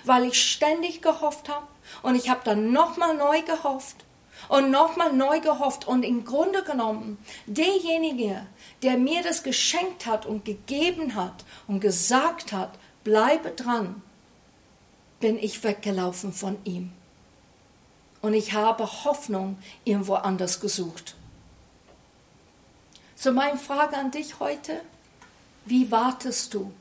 weil 0.04 0.26
ich 0.26 0.40
ständig 0.40 1.02
gehofft 1.02 1.50
habe 1.50 1.66
und 2.04 2.14
ich 2.14 2.30
habe 2.30 2.42
dann 2.44 2.72
nochmal 2.72 3.18
neu 3.18 3.42
gehofft 3.42 4.06
und 4.48 4.70
nochmal 4.70 5.12
neu 5.12 5.40
gehofft 5.40 5.88
und 5.88 6.04
im 6.04 6.24
Grunde 6.24 6.62
genommen 6.62 7.18
derjenige, 7.48 8.46
der 8.84 8.96
mir 8.96 9.24
das 9.24 9.42
geschenkt 9.42 10.06
hat 10.06 10.28
und 10.28 10.46
gegeben 10.46 11.16
hat 11.16 11.46
und 11.68 11.80
gesagt 11.80 12.52
hat, 12.52 12.78
bleibe 13.04 13.50
dran, 13.50 14.04
bin 15.20 15.40
ich 15.40 15.64
weggelaufen 15.64 16.32
von 16.32 16.60
ihm. 16.64 16.94
Und 18.22 18.34
ich 18.34 18.54
habe 18.54 19.04
Hoffnung 19.04 19.58
irgendwo 19.84 20.16
anders 20.16 20.60
gesucht. 20.60 21.16
So 23.16 23.32
meine 23.32 23.58
Frage 23.58 23.98
an 23.98 24.12
dich 24.12 24.40
heute, 24.40 24.82
wie 25.66 25.92
wartest 25.92 26.54
du? 26.54 26.72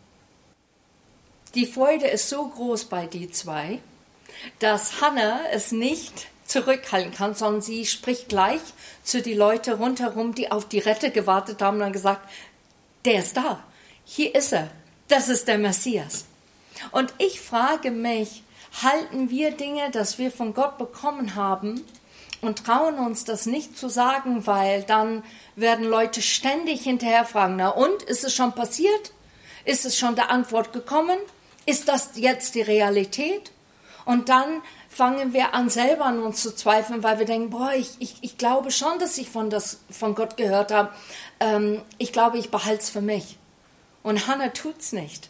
Die 1.54 1.66
Freude 1.66 2.06
ist 2.06 2.28
so 2.28 2.47
groß 2.47 2.87
bei 2.87 3.06
die 3.06 3.30
zwei, 3.30 3.80
dass 4.59 5.00
Hannah 5.00 5.40
es 5.50 5.73
nicht 5.73 6.28
zurückhalten 6.44 7.12
kann, 7.12 7.35
sondern 7.35 7.62
sie 7.62 7.87
spricht 7.87 8.28
gleich 8.28 8.61
zu 9.02 9.23
den 9.23 9.38
Leuten 9.38 9.75
rundherum, 9.75 10.35
die 10.35 10.50
auf 10.50 10.68
die 10.68 10.78
Rette 10.78 11.11
gewartet 11.11 11.62
haben 11.62 11.80
und 11.82 11.92
gesagt, 11.92 12.28
der 13.04 13.20
ist 13.20 13.37
da, 13.37 13.62
hier 14.04 14.35
ist 14.35 14.52
er, 14.52 14.70
das 15.09 15.28
ist 15.28 15.49
der 15.49 15.59
Messias. 15.59 16.25
Und 16.90 17.12
ich 17.18 17.40
frage 17.40 17.90
mich, 17.90 18.42
halten 18.83 19.31
wir 19.31 19.50
Dinge, 19.53 19.91
das 19.91 20.19
wir 20.19 20.31
von 20.31 20.55
Gott 20.55 20.79
bekommen 20.79 21.35
haben, 21.35 21.85
und 22.41 22.65
trauen 22.65 22.99
uns 22.99 23.25
das 23.25 23.47
nicht 23.47 23.77
zu 23.77 23.89
sagen, 23.89 24.47
weil 24.47 24.83
dann 24.83 25.23
werden 25.57 25.85
Leute 25.85 26.23
ständig 26.23 26.83
hinterher 26.83 27.25
fragen, 27.25 27.57
na 27.57 27.69
und, 27.69 28.03
ist 28.05 28.25
es 28.25 28.35
schon 28.35 28.53
passiert? 28.53 29.12
Ist 29.65 29.85
es 29.85 29.99
schon 29.99 30.15
der 30.15 30.31
Antwort 30.31 30.73
gekommen? 30.73 31.19
Ist 31.67 31.89
das 31.89 32.12
jetzt 32.15 32.55
die 32.55 32.62
Realität? 32.62 33.53
Und 34.07 34.31
dann 34.31 34.62
fangen 34.89 35.35
wir 35.35 35.55
an, 35.55 35.69
selber 35.69 36.07
an 36.07 36.23
uns 36.23 36.43
zu 36.43 36.55
zweifeln, 36.55 37.03
weil 37.03 37.19
wir 37.19 37.27
denken, 37.27 37.50
boah, 37.50 37.73
ich, 37.77 37.91
ich, 37.99 38.17
ich 38.23 38.39
glaube 38.39 38.71
schon, 38.71 38.99
dass 38.99 39.19
ich 39.19 39.29
von, 39.29 39.50
das, 39.50 39.81
von 39.91 40.15
Gott 40.15 40.37
gehört 40.37 40.73
habe. 40.73 40.91
Ähm, 41.39 41.83
ich 41.99 42.12
glaube, 42.12 42.39
ich 42.39 42.50
behalte 42.50 42.83
es 42.83 42.91
für 42.91 43.03
mich. 43.03 43.37
Und 44.03 44.27
Hannah 44.27 44.49
tut's 44.49 44.93
nicht. 44.93 45.29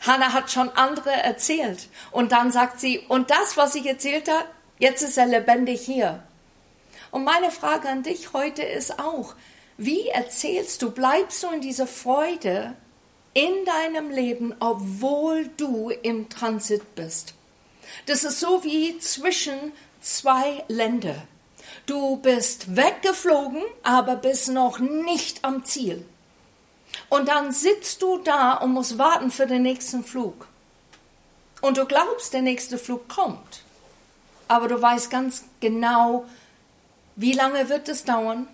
Hannah 0.00 0.32
hat 0.32 0.50
schon 0.50 0.70
andere 0.70 1.10
erzählt. 1.10 1.88
Und 2.10 2.32
dann 2.32 2.52
sagt 2.52 2.80
sie, 2.80 3.00
und 3.08 3.30
das, 3.30 3.56
was 3.56 3.74
ich 3.74 3.86
erzählt 3.86 4.30
habe, 4.30 4.44
jetzt 4.78 5.02
ist 5.02 5.18
er 5.18 5.26
lebendig 5.26 5.80
hier. 5.80 6.22
Und 7.10 7.24
meine 7.24 7.50
Frage 7.50 7.88
an 7.88 8.02
dich 8.02 8.32
heute 8.32 8.62
ist 8.62 8.98
auch, 8.98 9.34
wie 9.76 10.08
erzählst 10.08 10.82
du, 10.82 10.90
bleibst 10.90 11.42
du 11.42 11.50
in 11.50 11.60
dieser 11.60 11.86
Freude 11.86 12.74
in 13.32 13.64
deinem 13.64 14.10
Leben, 14.10 14.54
obwohl 14.58 15.48
du 15.56 15.90
im 15.90 16.28
Transit 16.28 16.94
bist? 16.94 17.34
Das 18.06 18.24
ist 18.24 18.40
so 18.40 18.64
wie 18.64 18.98
zwischen 18.98 19.72
zwei 20.00 20.64
Länder. 20.68 21.14
Du 21.86 22.16
bist 22.16 22.76
weggeflogen, 22.76 23.62
aber 23.82 24.16
bist 24.16 24.48
noch 24.48 24.78
nicht 24.78 25.44
am 25.44 25.64
Ziel. 25.64 26.04
Und 27.08 27.28
dann 27.28 27.52
sitzt 27.52 28.02
du 28.02 28.18
da 28.18 28.54
und 28.54 28.72
musst 28.72 28.98
warten 28.98 29.30
für 29.30 29.46
den 29.46 29.62
nächsten 29.62 30.04
Flug. 30.04 30.46
Und 31.60 31.76
du 31.76 31.86
glaubst, 31.86 32.32
der 32.32 32.42
nächste 32.42 32.78
Flug 32.78 33.08
kommt. 33.08 33.62
Aber 34.46 34.68
du 34.68 34.80
weißt 34.80 35.10
ganz 35.10 35.44
genau, 35.60 36.26
wie 37.16 37.32
lange 37.32 37.68
wird 37.68 37.88
es 37.88 38.04
dauern, 38.04 38.46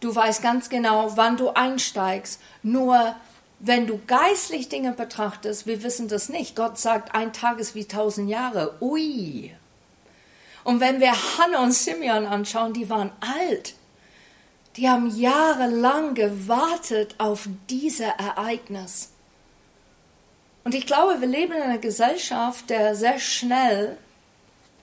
Du 0.00 0.14
weißt 0.14 0.42
ganz 0.42 0.68
genau, 0.68 1.16
wann 1.16 1.36
du 1.36 1.50
einsteigst. 1.50 2.40
Nur 2.62 3.16
wenn 3.58 3.86
du 3.86 4.00
geistlich 4.06 4.68
Dinge 4.68 4.92
betrachtest, 4.92 5.66
wir 5.66 5.82
wissen 5.82 6.08
das 6.08 6.28
nicht. 6.28 6.54
Gott 6.54 6.78
sagt, 6.78 7.14
ein 7.14 7.32
Tag 7.32 7.58
ist 7.58 7.74
wie 7.74 7.86
tausend 7.86 8.28
Jahre. 8.28 8.74
Ui. 8.80 9.54
Und 10.64 10.80
wenn 10.80 11.00
wir 11.00 11.12
Hannah 11.12 11.62
und 11.62 11.72
Simeon 11.72 12.26
anschauen, 12.26 12.72
die 12.72 12.90
waren 12.90 13.10
alt. 13.20 13.74
Die 14.76 14.88
haben 14.88 15.06
jahrelang 15.16 16.14
gewartet 16.14 17.14
auf 17.18 17.48
dieses 17.70 18.00
Ereignis. 18.00 19.10
Und 20.64 20.74
ich 20.74 20.86
glaube, 20.86 21.20
wir 21.20 21.28
leben 21.28 21.52
in 21.52 21.62
einer 21.62 21.78
Gesellschaft, 21.78 22.68
der 22.68 22.94
sehr 22.94 23.18
schnell 23.18 23.96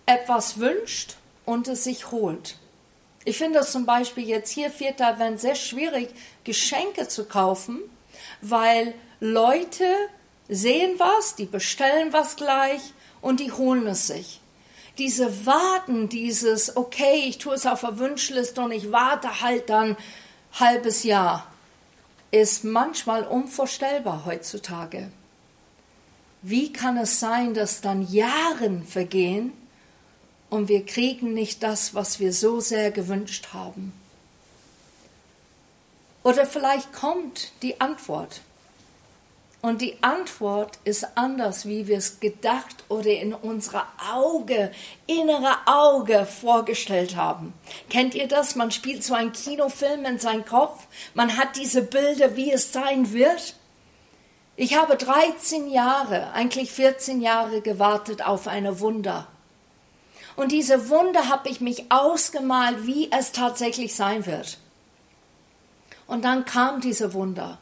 etwas 0.05 0.57
wünscht 0.59 1.17
und 1.45 1.67
es 1.67 1.83
sich 1.83 2.11
holt. 2.11 2.57
Ich 3.25 3.37
finde 3.37 3.59
es 3.59 3.71
zum 3.71 3.85
Beispiel 3.85 4.27
jetzt 4.27 4.49
hier 4.49 4.69
vierter 4.69 5.07
Advent 5.07 5.39
sehr 5.39 5.55
schwierig, 5.55 6.09
Geschenke 6.43 7.07
zu 7.07 7.25
kaufen, 7.25 7.79
weil 8.41 8.93
Leute 9.19 9.85
sehen 10.49 10.95
was, 10.97 11.35
die 11.35 11.45
bestellen 11.45 12.11
was 12.11 12.35
gleich 12.35 12.81
und 13.21 13.39
die 13.39 13.51
holen 13.51 13.87
es 13.87 14.07
sich. 14.07 14.41
Diese 14.97 15.45
Warten, 15.45 16.09
dieses, 16.09 16.77
okay, 16.77 17.23
ich 17.27 17.39
tue 17.39 17.55
es 17.55 17.65
auf 17.65 17.81
der 17.81 17.97
Wunschliste 17.97 18.61
und 18.61 18.71
ich 18.71 18.91
warte 18.91 19.41
halt 19.41 19.69
dann 19.69 19.97
halbes 20.53 21.03
Jahr, 21.03 21.51
ist 22.31 22.63
manchmal 22.63 23.23
unvorstellbar 23.23 24.25
heutzutage. 24.25 25.09
Wie 26.41 26.71
kann 26.71 26.97
es 26.97 27.19
sein, 27.19 27.53
dass 27.53 27.81
dann 27.81 28.07
Jahren 28.11 28.83
vergehen, 28.85 29.53
und 30.53 30.69
wir 30.69 30.85
kriegen 30.85 31.33
nicht 31.33 31.63
das, 31.63 31.95
was 31.95 32.19
wir 32.19 32.31
so 32.31 32.59
sehr 32.59 32.91
gewünscht 32.91 33.47
haben. 33.53 33.91
Oder 36.21 36.45
vielleicht 36.45 36.93
kommt 36.93 37.51
die 37.63 37.81
Antwort. 37.81 38.41
Und 39.63 39.79
die 39.81 39.95
Antwort 40.03 40.77
ist 40.83 41.07
anders, 41.15 41.65
wie 41.65 41.87
wir 41.87 41.97
es 41.97 42.19
gedacht 42.19 42.83
oder 42.89 43.09
in 43.11 43.33
unserer 43.33 43.87
Auge, 44.13 44.73
innere 45.07 45.55
Auge 45.67 46.25
vorgestellt 46.25 47.15
haben. 47.15 47.53
Kennt 47.89 48.13
ihr 48.13 48.27
das? 48.27 48.57
Man 48.57 48.71
spielt 48.71 49.05
so 49.05 49.13
einen 49.13 49.31
Kinofilm 49.31 50.03
in 50.03 50.19
seinem 50.19 50.43
Kopf. 50.43 50.85
Man 51.13 51.37
hat 51.37 51.55
diese 51.55 51.81
Bilder, 51.81 52.35
wie 52.35 52.51
es 52.51 52.73
sein 52.73 53.13
wird. 53.13 53.55
Ich 54.57 54.75
habe 54.75 54.97
13 54.97 55.69
Jahre, 55.69 56.33
eigentlich 56.33 56.69
14 56.69 57.21
Jahre 57.21 57.61
gewartet 57.61 58.21
auf 58.21 58.49
eine 58.49 58.81
Wunder. 58.81 59.29
Und 60.35 60.51
diese 60.51 60.89
Wunder 60.89 61.29
habe 61.29 61.47
ich 61.47 61.61
mich 61.61 61.89
ausgemalt, 61.89 62.85
wie 62.85 63.09
es 63.13 63.31
tatsächlich 63.31 63.95
sein 63.95 64.25
wird. 64.25 64.57
Und 66.05 66.25
dann 66.25 66.43
kam 66.43 66.81
diese 66.81 67.13
Wunder. 67.13 67.59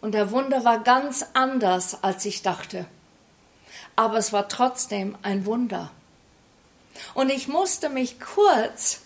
Und 0.00 0.12
der 0.12 0.30
Wunder 0.30 0.64
war 0.64 0.78
ganz 0.80 1.24
anders, 1.34 2.02
als 2.02 2.24
ich 2.24 2.42
dachte. 2.42 2.86
Aber 3.96 4.18
es 4.18 4.32
war 4.32 4.48
trotzdem 4.48 5.16
ein 5.22 5.44
Wunder. 5.44 5.90
Und 7.14 7.30
ich 7.30 7.48
musste 7.48 7.88
mich 7.88 8.20
kurz 8.20 9.00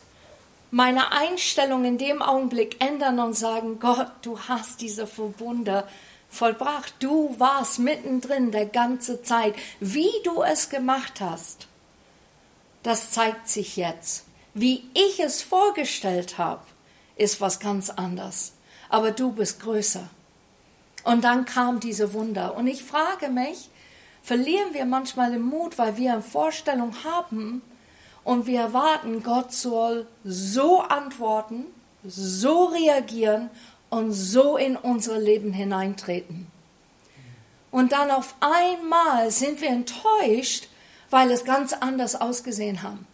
meine 0.71 1.13
Einstellung 1.13 1.85
in 1.85 1.99
dem 1.99 2.23
Augenblick 2.23 2.83
ändern 2.83 3.19
und 3.21 3.35
sagen, 3.35 3.79
Gott, 3.79 4.11
du 4.23 4.39
hast 4.41 4.81
diese 4.81 5.07
Wunder 5.39 5.87
vollbracht. 6.31 6.95
Du 6.99 7.39
warst 7.39 7.79
mittendrin 7.79 8.51
der 8.51 8.67
ganze 8.67 9.23
Zeit. 9.23 9.55
Wie 9.81 10.11
du 10.25 10.43
es 10.43 10.71
gemacht 10.71 11.21
hast, 11.21 11.69
das 12.83 13.13
zeigt 13.13 13.49
sich 13.49 13.77
jetzt. 13.77 14.25
Wie 14.55 14.89
ich 14.95 15.21
es 15.21 15.43
vorgestellt 15.43 16.39
habe, 16.39 16.65
ist 17.17 17.41
was 17.41 17.61
ganz 17.61 17.91
anderes. 17.91 18.53
Aber 18.89 19.11
du 19.11 19.33
bist 19.33 19.61
größer. 19.61 20.09
Und 21.05 21.25
dann 21.25 21.45
kam 21.45 21.81
diese 21.81 22.13
Wunder. 22.13 22.57
Und 22.57 22.67
ich 22.67 22.83
frage 22.83 23.29
mich, 23.29 23.71
verlieren 24.23 24.73
wir 24.73 24.85
manchmal 24.85 25.33
den 25.33 25.43
Mut, 25.43 25.79
weil 25.79 25.97
wir 25.97 26.13
eine 26.13 26.23
Vorstellung 26.23 26.95
haben 27.05 27.63
und 28.25 28.47
wir 28.47 28.61
erwarten, 28.61 29.23
Gott 29.23 29.53
soll 29.53 30.07
so 30.25 30.81
antworten, 30.81 31.67
so 32.05 32.67
reagieren 32.67 33.51
und 33.91 34.13
so 34.13 34.57
in 34.57 34.77
unser 34.77 35.19
Leben 35.19 35.53
hineintreten. 35.53 36.47
Und 37.71 37.93
dann 37.93 38.11
auf 38.11 38.35
einmal 38.41 39.31
sind 39.31 39.61
wir 39.61 39.71
enttäuscht, 39.71 40.69
weil 41.11 41.31
es 41.31 41.45
ganz 41.45 41.73
anders 41.73 42.21
ausgesehen 42.21 42.83
haben. 42.83 43.07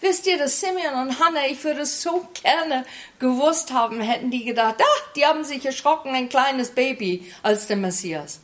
Wisst 0.00 0.26
ihr, 0.26 0.38
dass 0.38 0.60
Simeon 0.60 0.94
und 0.94 1.20
Hannah, 1.20 1.46
ich 1.46 1.62
würde 1.62 1.82
es 1.82 2.02
so 2.02 2.26
gerne 2.42 2.86
gewusst 3.18 3.72
haben, 3.72 4.00
hätten 4.00 4.30
die 4.30 4.44
gedacht, 4.44 4.76
ah, 4.80 5.10
die 5.14 5.26
haben 5.26 5.44
sich 5.44 5.64
erschrocken, 5.64 6.14
ein 6.14 6.30
kleines 6.30 6.70
Baby 6.70 7.30
als 7.42 7.66
der 7.66 7.76
Messias. 7.76 8.40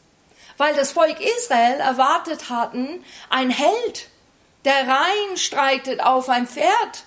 Weil 0.59 0.75
das 0.75 0.93
Volk 0.93 1.19
Israel 1.21 1.81
erwartet 1.81 2.51
hatten, 2.51 3.03
ein 3.31 3.51
Held, 3.51 4.09
der 4.65 4.87
rein 4.87 5.37
streitet 5.37 6.03
auf 6.03 6.29
ein 6.29 6.47
Pferd 6.47 7.05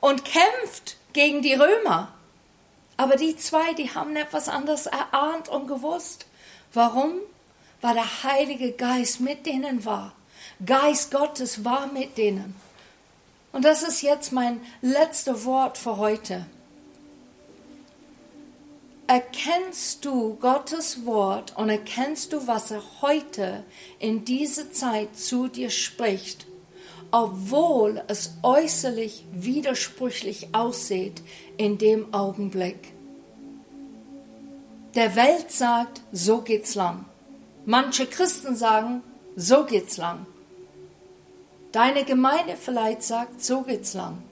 und 0.00 0.24
kämpft 0.24 0.96
gegen 1.12 1.42
die 1.42 1.54
Römer. 1.54 2.12
Aber 2.96 3.16
die 3.16 3.36
zwei, 3.36 3.74
die 3.74 3.94
haben 3.94 4.16
etwas 4.16 4.48
anderes 4.48 4.86
erahnt 4.86 5.48
und 5.48 5.66
gewusst. 5.68 6.26
Warum? 6.72 7.14
Weil 7.80 7.94
der 7.94 8.22
Heilige 8.24 8.72
Geist 8.72 9.20
mit 9.20 9.46
denen 9.46 9.84
war. 9.84 10.14
Geist 10.64 11.10
Gottes 11.10 11.64
war 11.64 11.88
mit 11.88 12.16
denen. 12.18 12.54
Und 13.54 13.64
das 13.64 13.84
ist 13.84 14.02
jetzt 14.02 14.32
mein 14.32 14.60
letztes 14.82 15.44
Wort 15.44 15.78
für 15.78 15.96
heute. 15.96 16.44
Erkennst 19.06 20.04
du 20.04 20.34
Gottes 20.34 21.06
Wort 21.06 21.56
und 21.56 21.68
erkennst 21.68 22.32
du, 22.32 22.48
was 22.48 22.72
er 22.72 22.82
heute 23.00 23.62
in 24.00 24.24
dieser 24.24 24.72
Zeit 24.72 25.16
zu 25.16 25.46
dir 25.46 25.70
spricht, 25.70 26.48
obwohl 27.12 28.02
es 28.08 28.32
äußerlich 28.42 29.24
widersprüchlich 29.30 30.48
aussieht 30.52 31.22
in 31.56 31.78
dem 31.78 32.12
Augenblick. 32.12 32.92
Der 34.96 35.14
Welt 35.14 35.52
sagt, 35.52 36.00
so 36.10 36.40
geht's 36.40 36.74
lang. 36.74 37.04
Manche 37.66 38.06
Christen 38.06 38.56
sagen, 38.56 39.04
so 39.36 39.62
geht's 39.64 39.96
lang. 39.96 40.26
Deine 41.74 42.04
Gemeinde 42.04 42.56
vielleicht 42.56 43.02
sagt, 43.02 43.42
so 43.42 43.62
geht's 43.62 43.94
lang. 43.94 44.22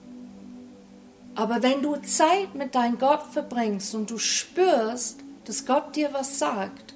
Aber 1.35 1.61
wenn 1.61 1.81
du 1.81 1.97
Zeit 1.97 2.55
mit 2.55 2.73
deinem 2.73 2.97
Gott 2.97 3.21
verbringst 3.33 3.93
und 3.95 4.09
du 4.09 4.17
spürst, 4.17 5.17
dass 5.43 5.65
Gott 5.65 5.93
dir 5.93 6.13
was 6.13 6.39
sagt, 6.39 6.93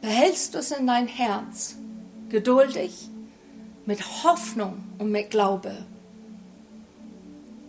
behältst 0.00 0.54
du 0.54 0.58
es 0.60 0.70
in 0.70 0.86
dein 0.86 1.08
Herz, 1.08 1.76
geduldig, 2.30 3.10
mit 3.84 4.24
Hoffnung 4.24 4.82
und 4.96 5.10
mit 5.10 5.30
Glaube. 5.30 5.76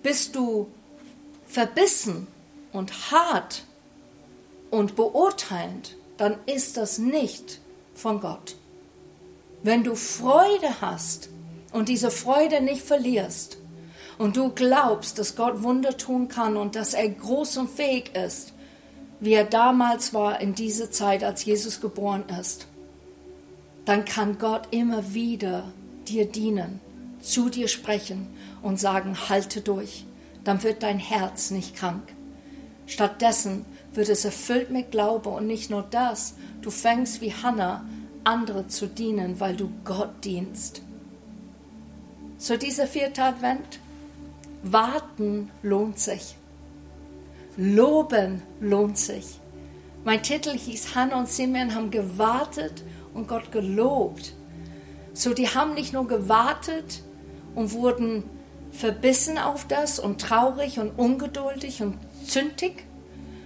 Bist 0.01 0.33
du 0.37 0.69
verbissen 1.45 2.27
und 2.71 3.11
hart 3.11 3.65
und 4.71 4.95
beurteilend, 4.95 5.97
dann 6.15 6.37
ist 6.45 6.77
das 6.77 6.99
nicht 6.99 7.59
von 7.95 8.21
Gott. 8.21 8.55
Wenn 9.61 9.83
du 9.83 9.95
Freude 9.95 10.79
hast, 10.79 11.27
und 11.75 11.89
diese 11.89 12.09
Freude 12.09 12.61
nicht 12.61 12.83
verlierst 12.83 13.57
und 14.17 14.37
du 14.37 14.49
glaubst, 14.49 15.19
dass 15.19 15.35
Gott 15.35 15.61
Wunder 15.61 15.97
tun 15.97 16.29
kann 16.29 16.55
und 16.55 16.77
dass 16.77 16.93
er 16.93 17.09
groß 17.09 17.57
und 17.57 17.69
fähig 17.69 18.15
ist, 18.15 18.53
wie 19.19 19.33
er 19.33 19.43
damals 19.43 20.13
war 20.13 20.39
in 20.39 20.55
dieser 20.55 20.89
Zeit, 20.89 21.21
als 21.21 21.43
Jesus 21.43 21.81
geboren 21.81 22.23
ist, 22.39 22.67
dann 23.83 24.05
kann 24.05 24.37
Gott 24.37 24.69
immer 24.71 25.13
wieder 25.13 25.65
dir 26.07 26.25
dienen, 26.25 26.79
zu 27.19 27.49
dir 27.49 27.67
sprechen 27.67 28.27
und 28.61 28.79
sagen, 28.79 29.17
halte 29.27 29.59
durch, 29.59 30.05
dann 30.45 30.63
wird 30.63 30.81
dein 30.81 30.97
Herz 30.99 31.51
nicht 31.51 31.75
krank. 31.75 32.03
Stattdessen 32.87 33.65
wird 33.93 34.07
es 34.07 34.23
erfüllt 34.23 34.71
mit 34.71 34.91
Glaube 34.91 35.27
und 35.29 35.45
nicht 35.45 35.69
nur 35.69 35.83
das, 35.83 36.35
du 36.61 36.71
fängst 36.71 37.19
wie 37.19 37.33
Hannah 37.33 37.83
andere 38.23 38.67
zu 38.67 38.87
dienen, 38.87 39.41
weil 39.41 39.57
du 39.57 39.69
Gott 39.83 40.23
dienst. 40.23 40.84
So 42.37 42.57
dieser 42.57 42.87
vierte 42.87 43.23
Advent. 43.23 43.79
Warten 44.63 45.51
lohnt 45.61 45.99
sich. 45.99 46.35
Loben 47.55 48.41
lohnt 48.59 48.97
sich. 48.97 49.39
Mein 50.03 50.23
Titel 50.23 50.51
hieß 50.51 50.95
Hannah 50.95 51.19
und 51.19 51.29
Simeon 51.29 51.73
haben 51.73 51.91
gewartet 51.91 52.83
und 53.13 53.27
Gott 53.27 53.51
gelobt. 53.51 54.33
So 55.13 55.33
die 55.33 55.49
haben 55.49 55.73
nicht 55.73 55.93
nur 55.93 56.07
gewartet 56.07 57.03
und 57.53 57.71
wurden 57.73 58.23
verbissen 58.71 59.37
auf 59.37 59.65
das 59.67 59.99
und 59.99 60.19
traurig 60.19 60.79
und 60.79 60.97
ungeduldig 60.97 61.81
und 61.81 61.97
zündig, 62.25 62.85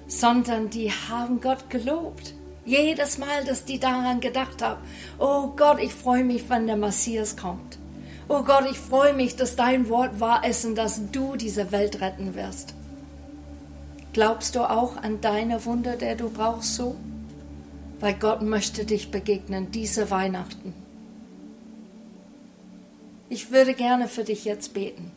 sondern 0.07 0.69
die 0.69 0.91
haben 0.91 1.39
Gott 1.41 1.69
gelobt. 1.69 2.33
Jedes 2.65 3.17
Mal, 3.17 3.45
dass 3.45 3.65
die 3.65 3.79
daran 3.79 4.19
gedacht 4.19 4.61
haben, 4.61 4.81
oh 5.17 5.47
Gott, 5.55 5.79
ich 5.81 5.93
freue 5.93 6.23
mich, 6.23 6.49
wenn 6.49 6.67
der 6.67 6.77
Messias 6.77 7.37
kommt. 7.37 7.78
Oh 8.31 8.43
Gott, 8.43 8.69
ich 8.69 8.77
freue 8.77 9.13
mich, 9.13 9.35
dass 9.35 9.55
dein 9.55 9.89
Wort 9.89 10.19
wahr 10.19 10.45
ist 10.47 10.63
und 10.63 10.75
dass 10.75 11.01
du 11.11 11.35
diese 11.35 11.71
Welt 11.71 11.99
retten 11.99 12.35
wirst. 12.35 12.75
Glaubst 14.13 14.55
du 14.55 14.69
auch 14.69 14.97
an 14.97 15.19
deine 15.19 15.65
Wunder, 15.65 15.95
der 15.95 16.15
du 16.15 16.29
brauchst 16.29 16.75
so? 16.75 16.95
Weil 17.99 18.13
Gott 18.13 18.43
möchte 18.43 18.85
dich 18.85 19.09
begegnen, 19.09 19.71
diese 19.71 20.11
Weihnachten. 20.11 20.75
Ich 23.29 23.49
würde 23.49 23.73
gerne 23.73 24.07
für 24.07 24.23
dich 24.23 24.45
jetzt 24.45 24.75
beten. 24.75 25.11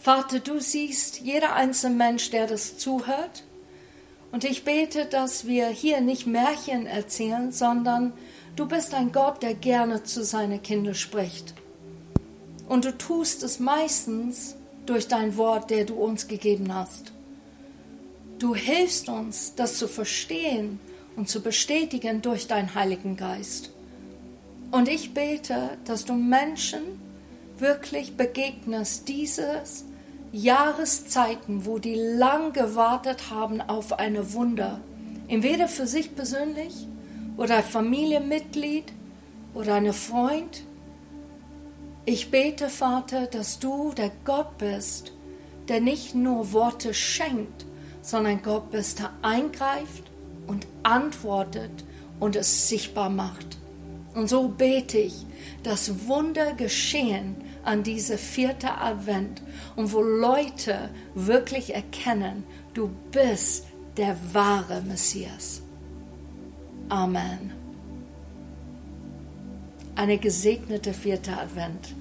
Vater, 0.00 0.40
du 0.40 0.58
siehst 0.58 1.20
jeder 1.20 1.54
einzelne 1.54 1.94
Mensch, 1.94 2.30
der 2.30 2.48
das 2.48 2.76
zuhört. 2.76 3.44
Und 4.32 4.42
ich 4.42 4.64
bete, 4.64 5.06
dass 5.06 5.46
wir 5.46 5.68
hier 5.68 6.00
nicht 6.00 6.26
Märchen 6.26 6.86
erzählen, 6.86 7.52
sondern 7.52 8.12
Du 8.56 8.66
bist 8.66 8.94
ein 8.94 9.12
Gott, 9.12 9.42
der 9.42 9.54
gerne 9.54 10.02
zu 10.02 10.24
seinen 10.24 10.62
Kindern 10.62 10.94
spricht. 10.94 11.54
Und 12.68 12.84
du 12.84 12.96
tust 12.96 13.42
es 13.42 13.60
meistens 13.60 14.56
durch 14.86 15.08
dein 15.08 15.36
Wort, 15.36 15.70
der 15.70 15.84
du 15.84 15.94
uns 15.94 16.28
gegeben 16.28 16.74
hast. 16.74 17.12
Du 18.38 18.54
hilfst 18.54 19.08
uns, 19.08 19.54
das 19.54 19.76
zu 19.78 19.88
verstehen 19.88 20.78
und 21.16 21.28
zu 21.28 21.42
bestätigen 21.42 22.22
durch 22.22 22.46
deinen 22.46 22.74
Heiligen 22.74 23.16
Geist. 23.16 23.70
Und 24.70 24.88
ich 24.88 25.14
bete, 25.14 25.70
dass 25.84 26.04
du 26.04 26.14
Menschen 26.14 26.82
wirklich 27.58 28.16
begegnest, 28.16 29.08
dieses 29.08 29.84
Jahreszeiten, 30.30 31.64
wo 31.64 31.78
die 31.78 31.94
lang 31.94 32.52
gewartet 32.52 33.30
haben 33.30 33.60
auf 33.60 33.98
eine 33.98 34.34
Wunder, 34.34 34.80
entweder 35.26 35.68
für 35.68 35.86
sich 35.86 36.14
persönlich 36.14 36.86
oder 37.38 37.58
ein 37.58 37.64
Familienmitglied 37.64 38.92
oder 39.54 39.74
ein 39.74 39.92
Freund. 39.94 40.64
Ich 42.04 42.30
bete, 42.30 42.68
Vater, 42.68 43.26
dass 43.26 43.58
du 43.58 43.92
der 43.96 44.10
Gott 44.24 44.58
bist, 44.58 45.12
der 45.68 45.80
nicht 45.80 46.14
nur 46.14 46.52
Worte 46.52 46.92
schenkt, 46.92 47.64
sondern 48.02 48.42
Gott 48.42 48.70
bist, 48.70 48.98
der 48.98 49.12
eingreift 49.22 50.04
und 50.46 50.66
antwortet 50.82 51.84
und 52.18 52.36
es 52.36 52.68
sichtbar 52.68 53.08
macht. 53.08 53.58
Und 54.14 54.28
so 54.28 54.48
bete 54.48 54.98
ich, 54.98 55.24
dass 55.62 56.06
Wunder 56.08 56.54
geschehen 56.54 57.36
an 57.62 57.82
diese 57.82 58.18
vierte 58.18 58.78
Advent 58.78 59.42
und 59.76 59.92
wo 59.92 60.00
Leute 60.00 60.90
wirklich 61.14 61.74
erkennen, 61.74 62.44
du 62.74 62.90
bist 63.12 63.66
der 63.96 64.16
wahre 64.32 64.80
Messias. 64.80 65.62
Amen. 66.88 67.52
Eine 69.94 70.18
gesegnete 70.18 70.94
vierte 70.94 71.36
Advent. 71.36 71.94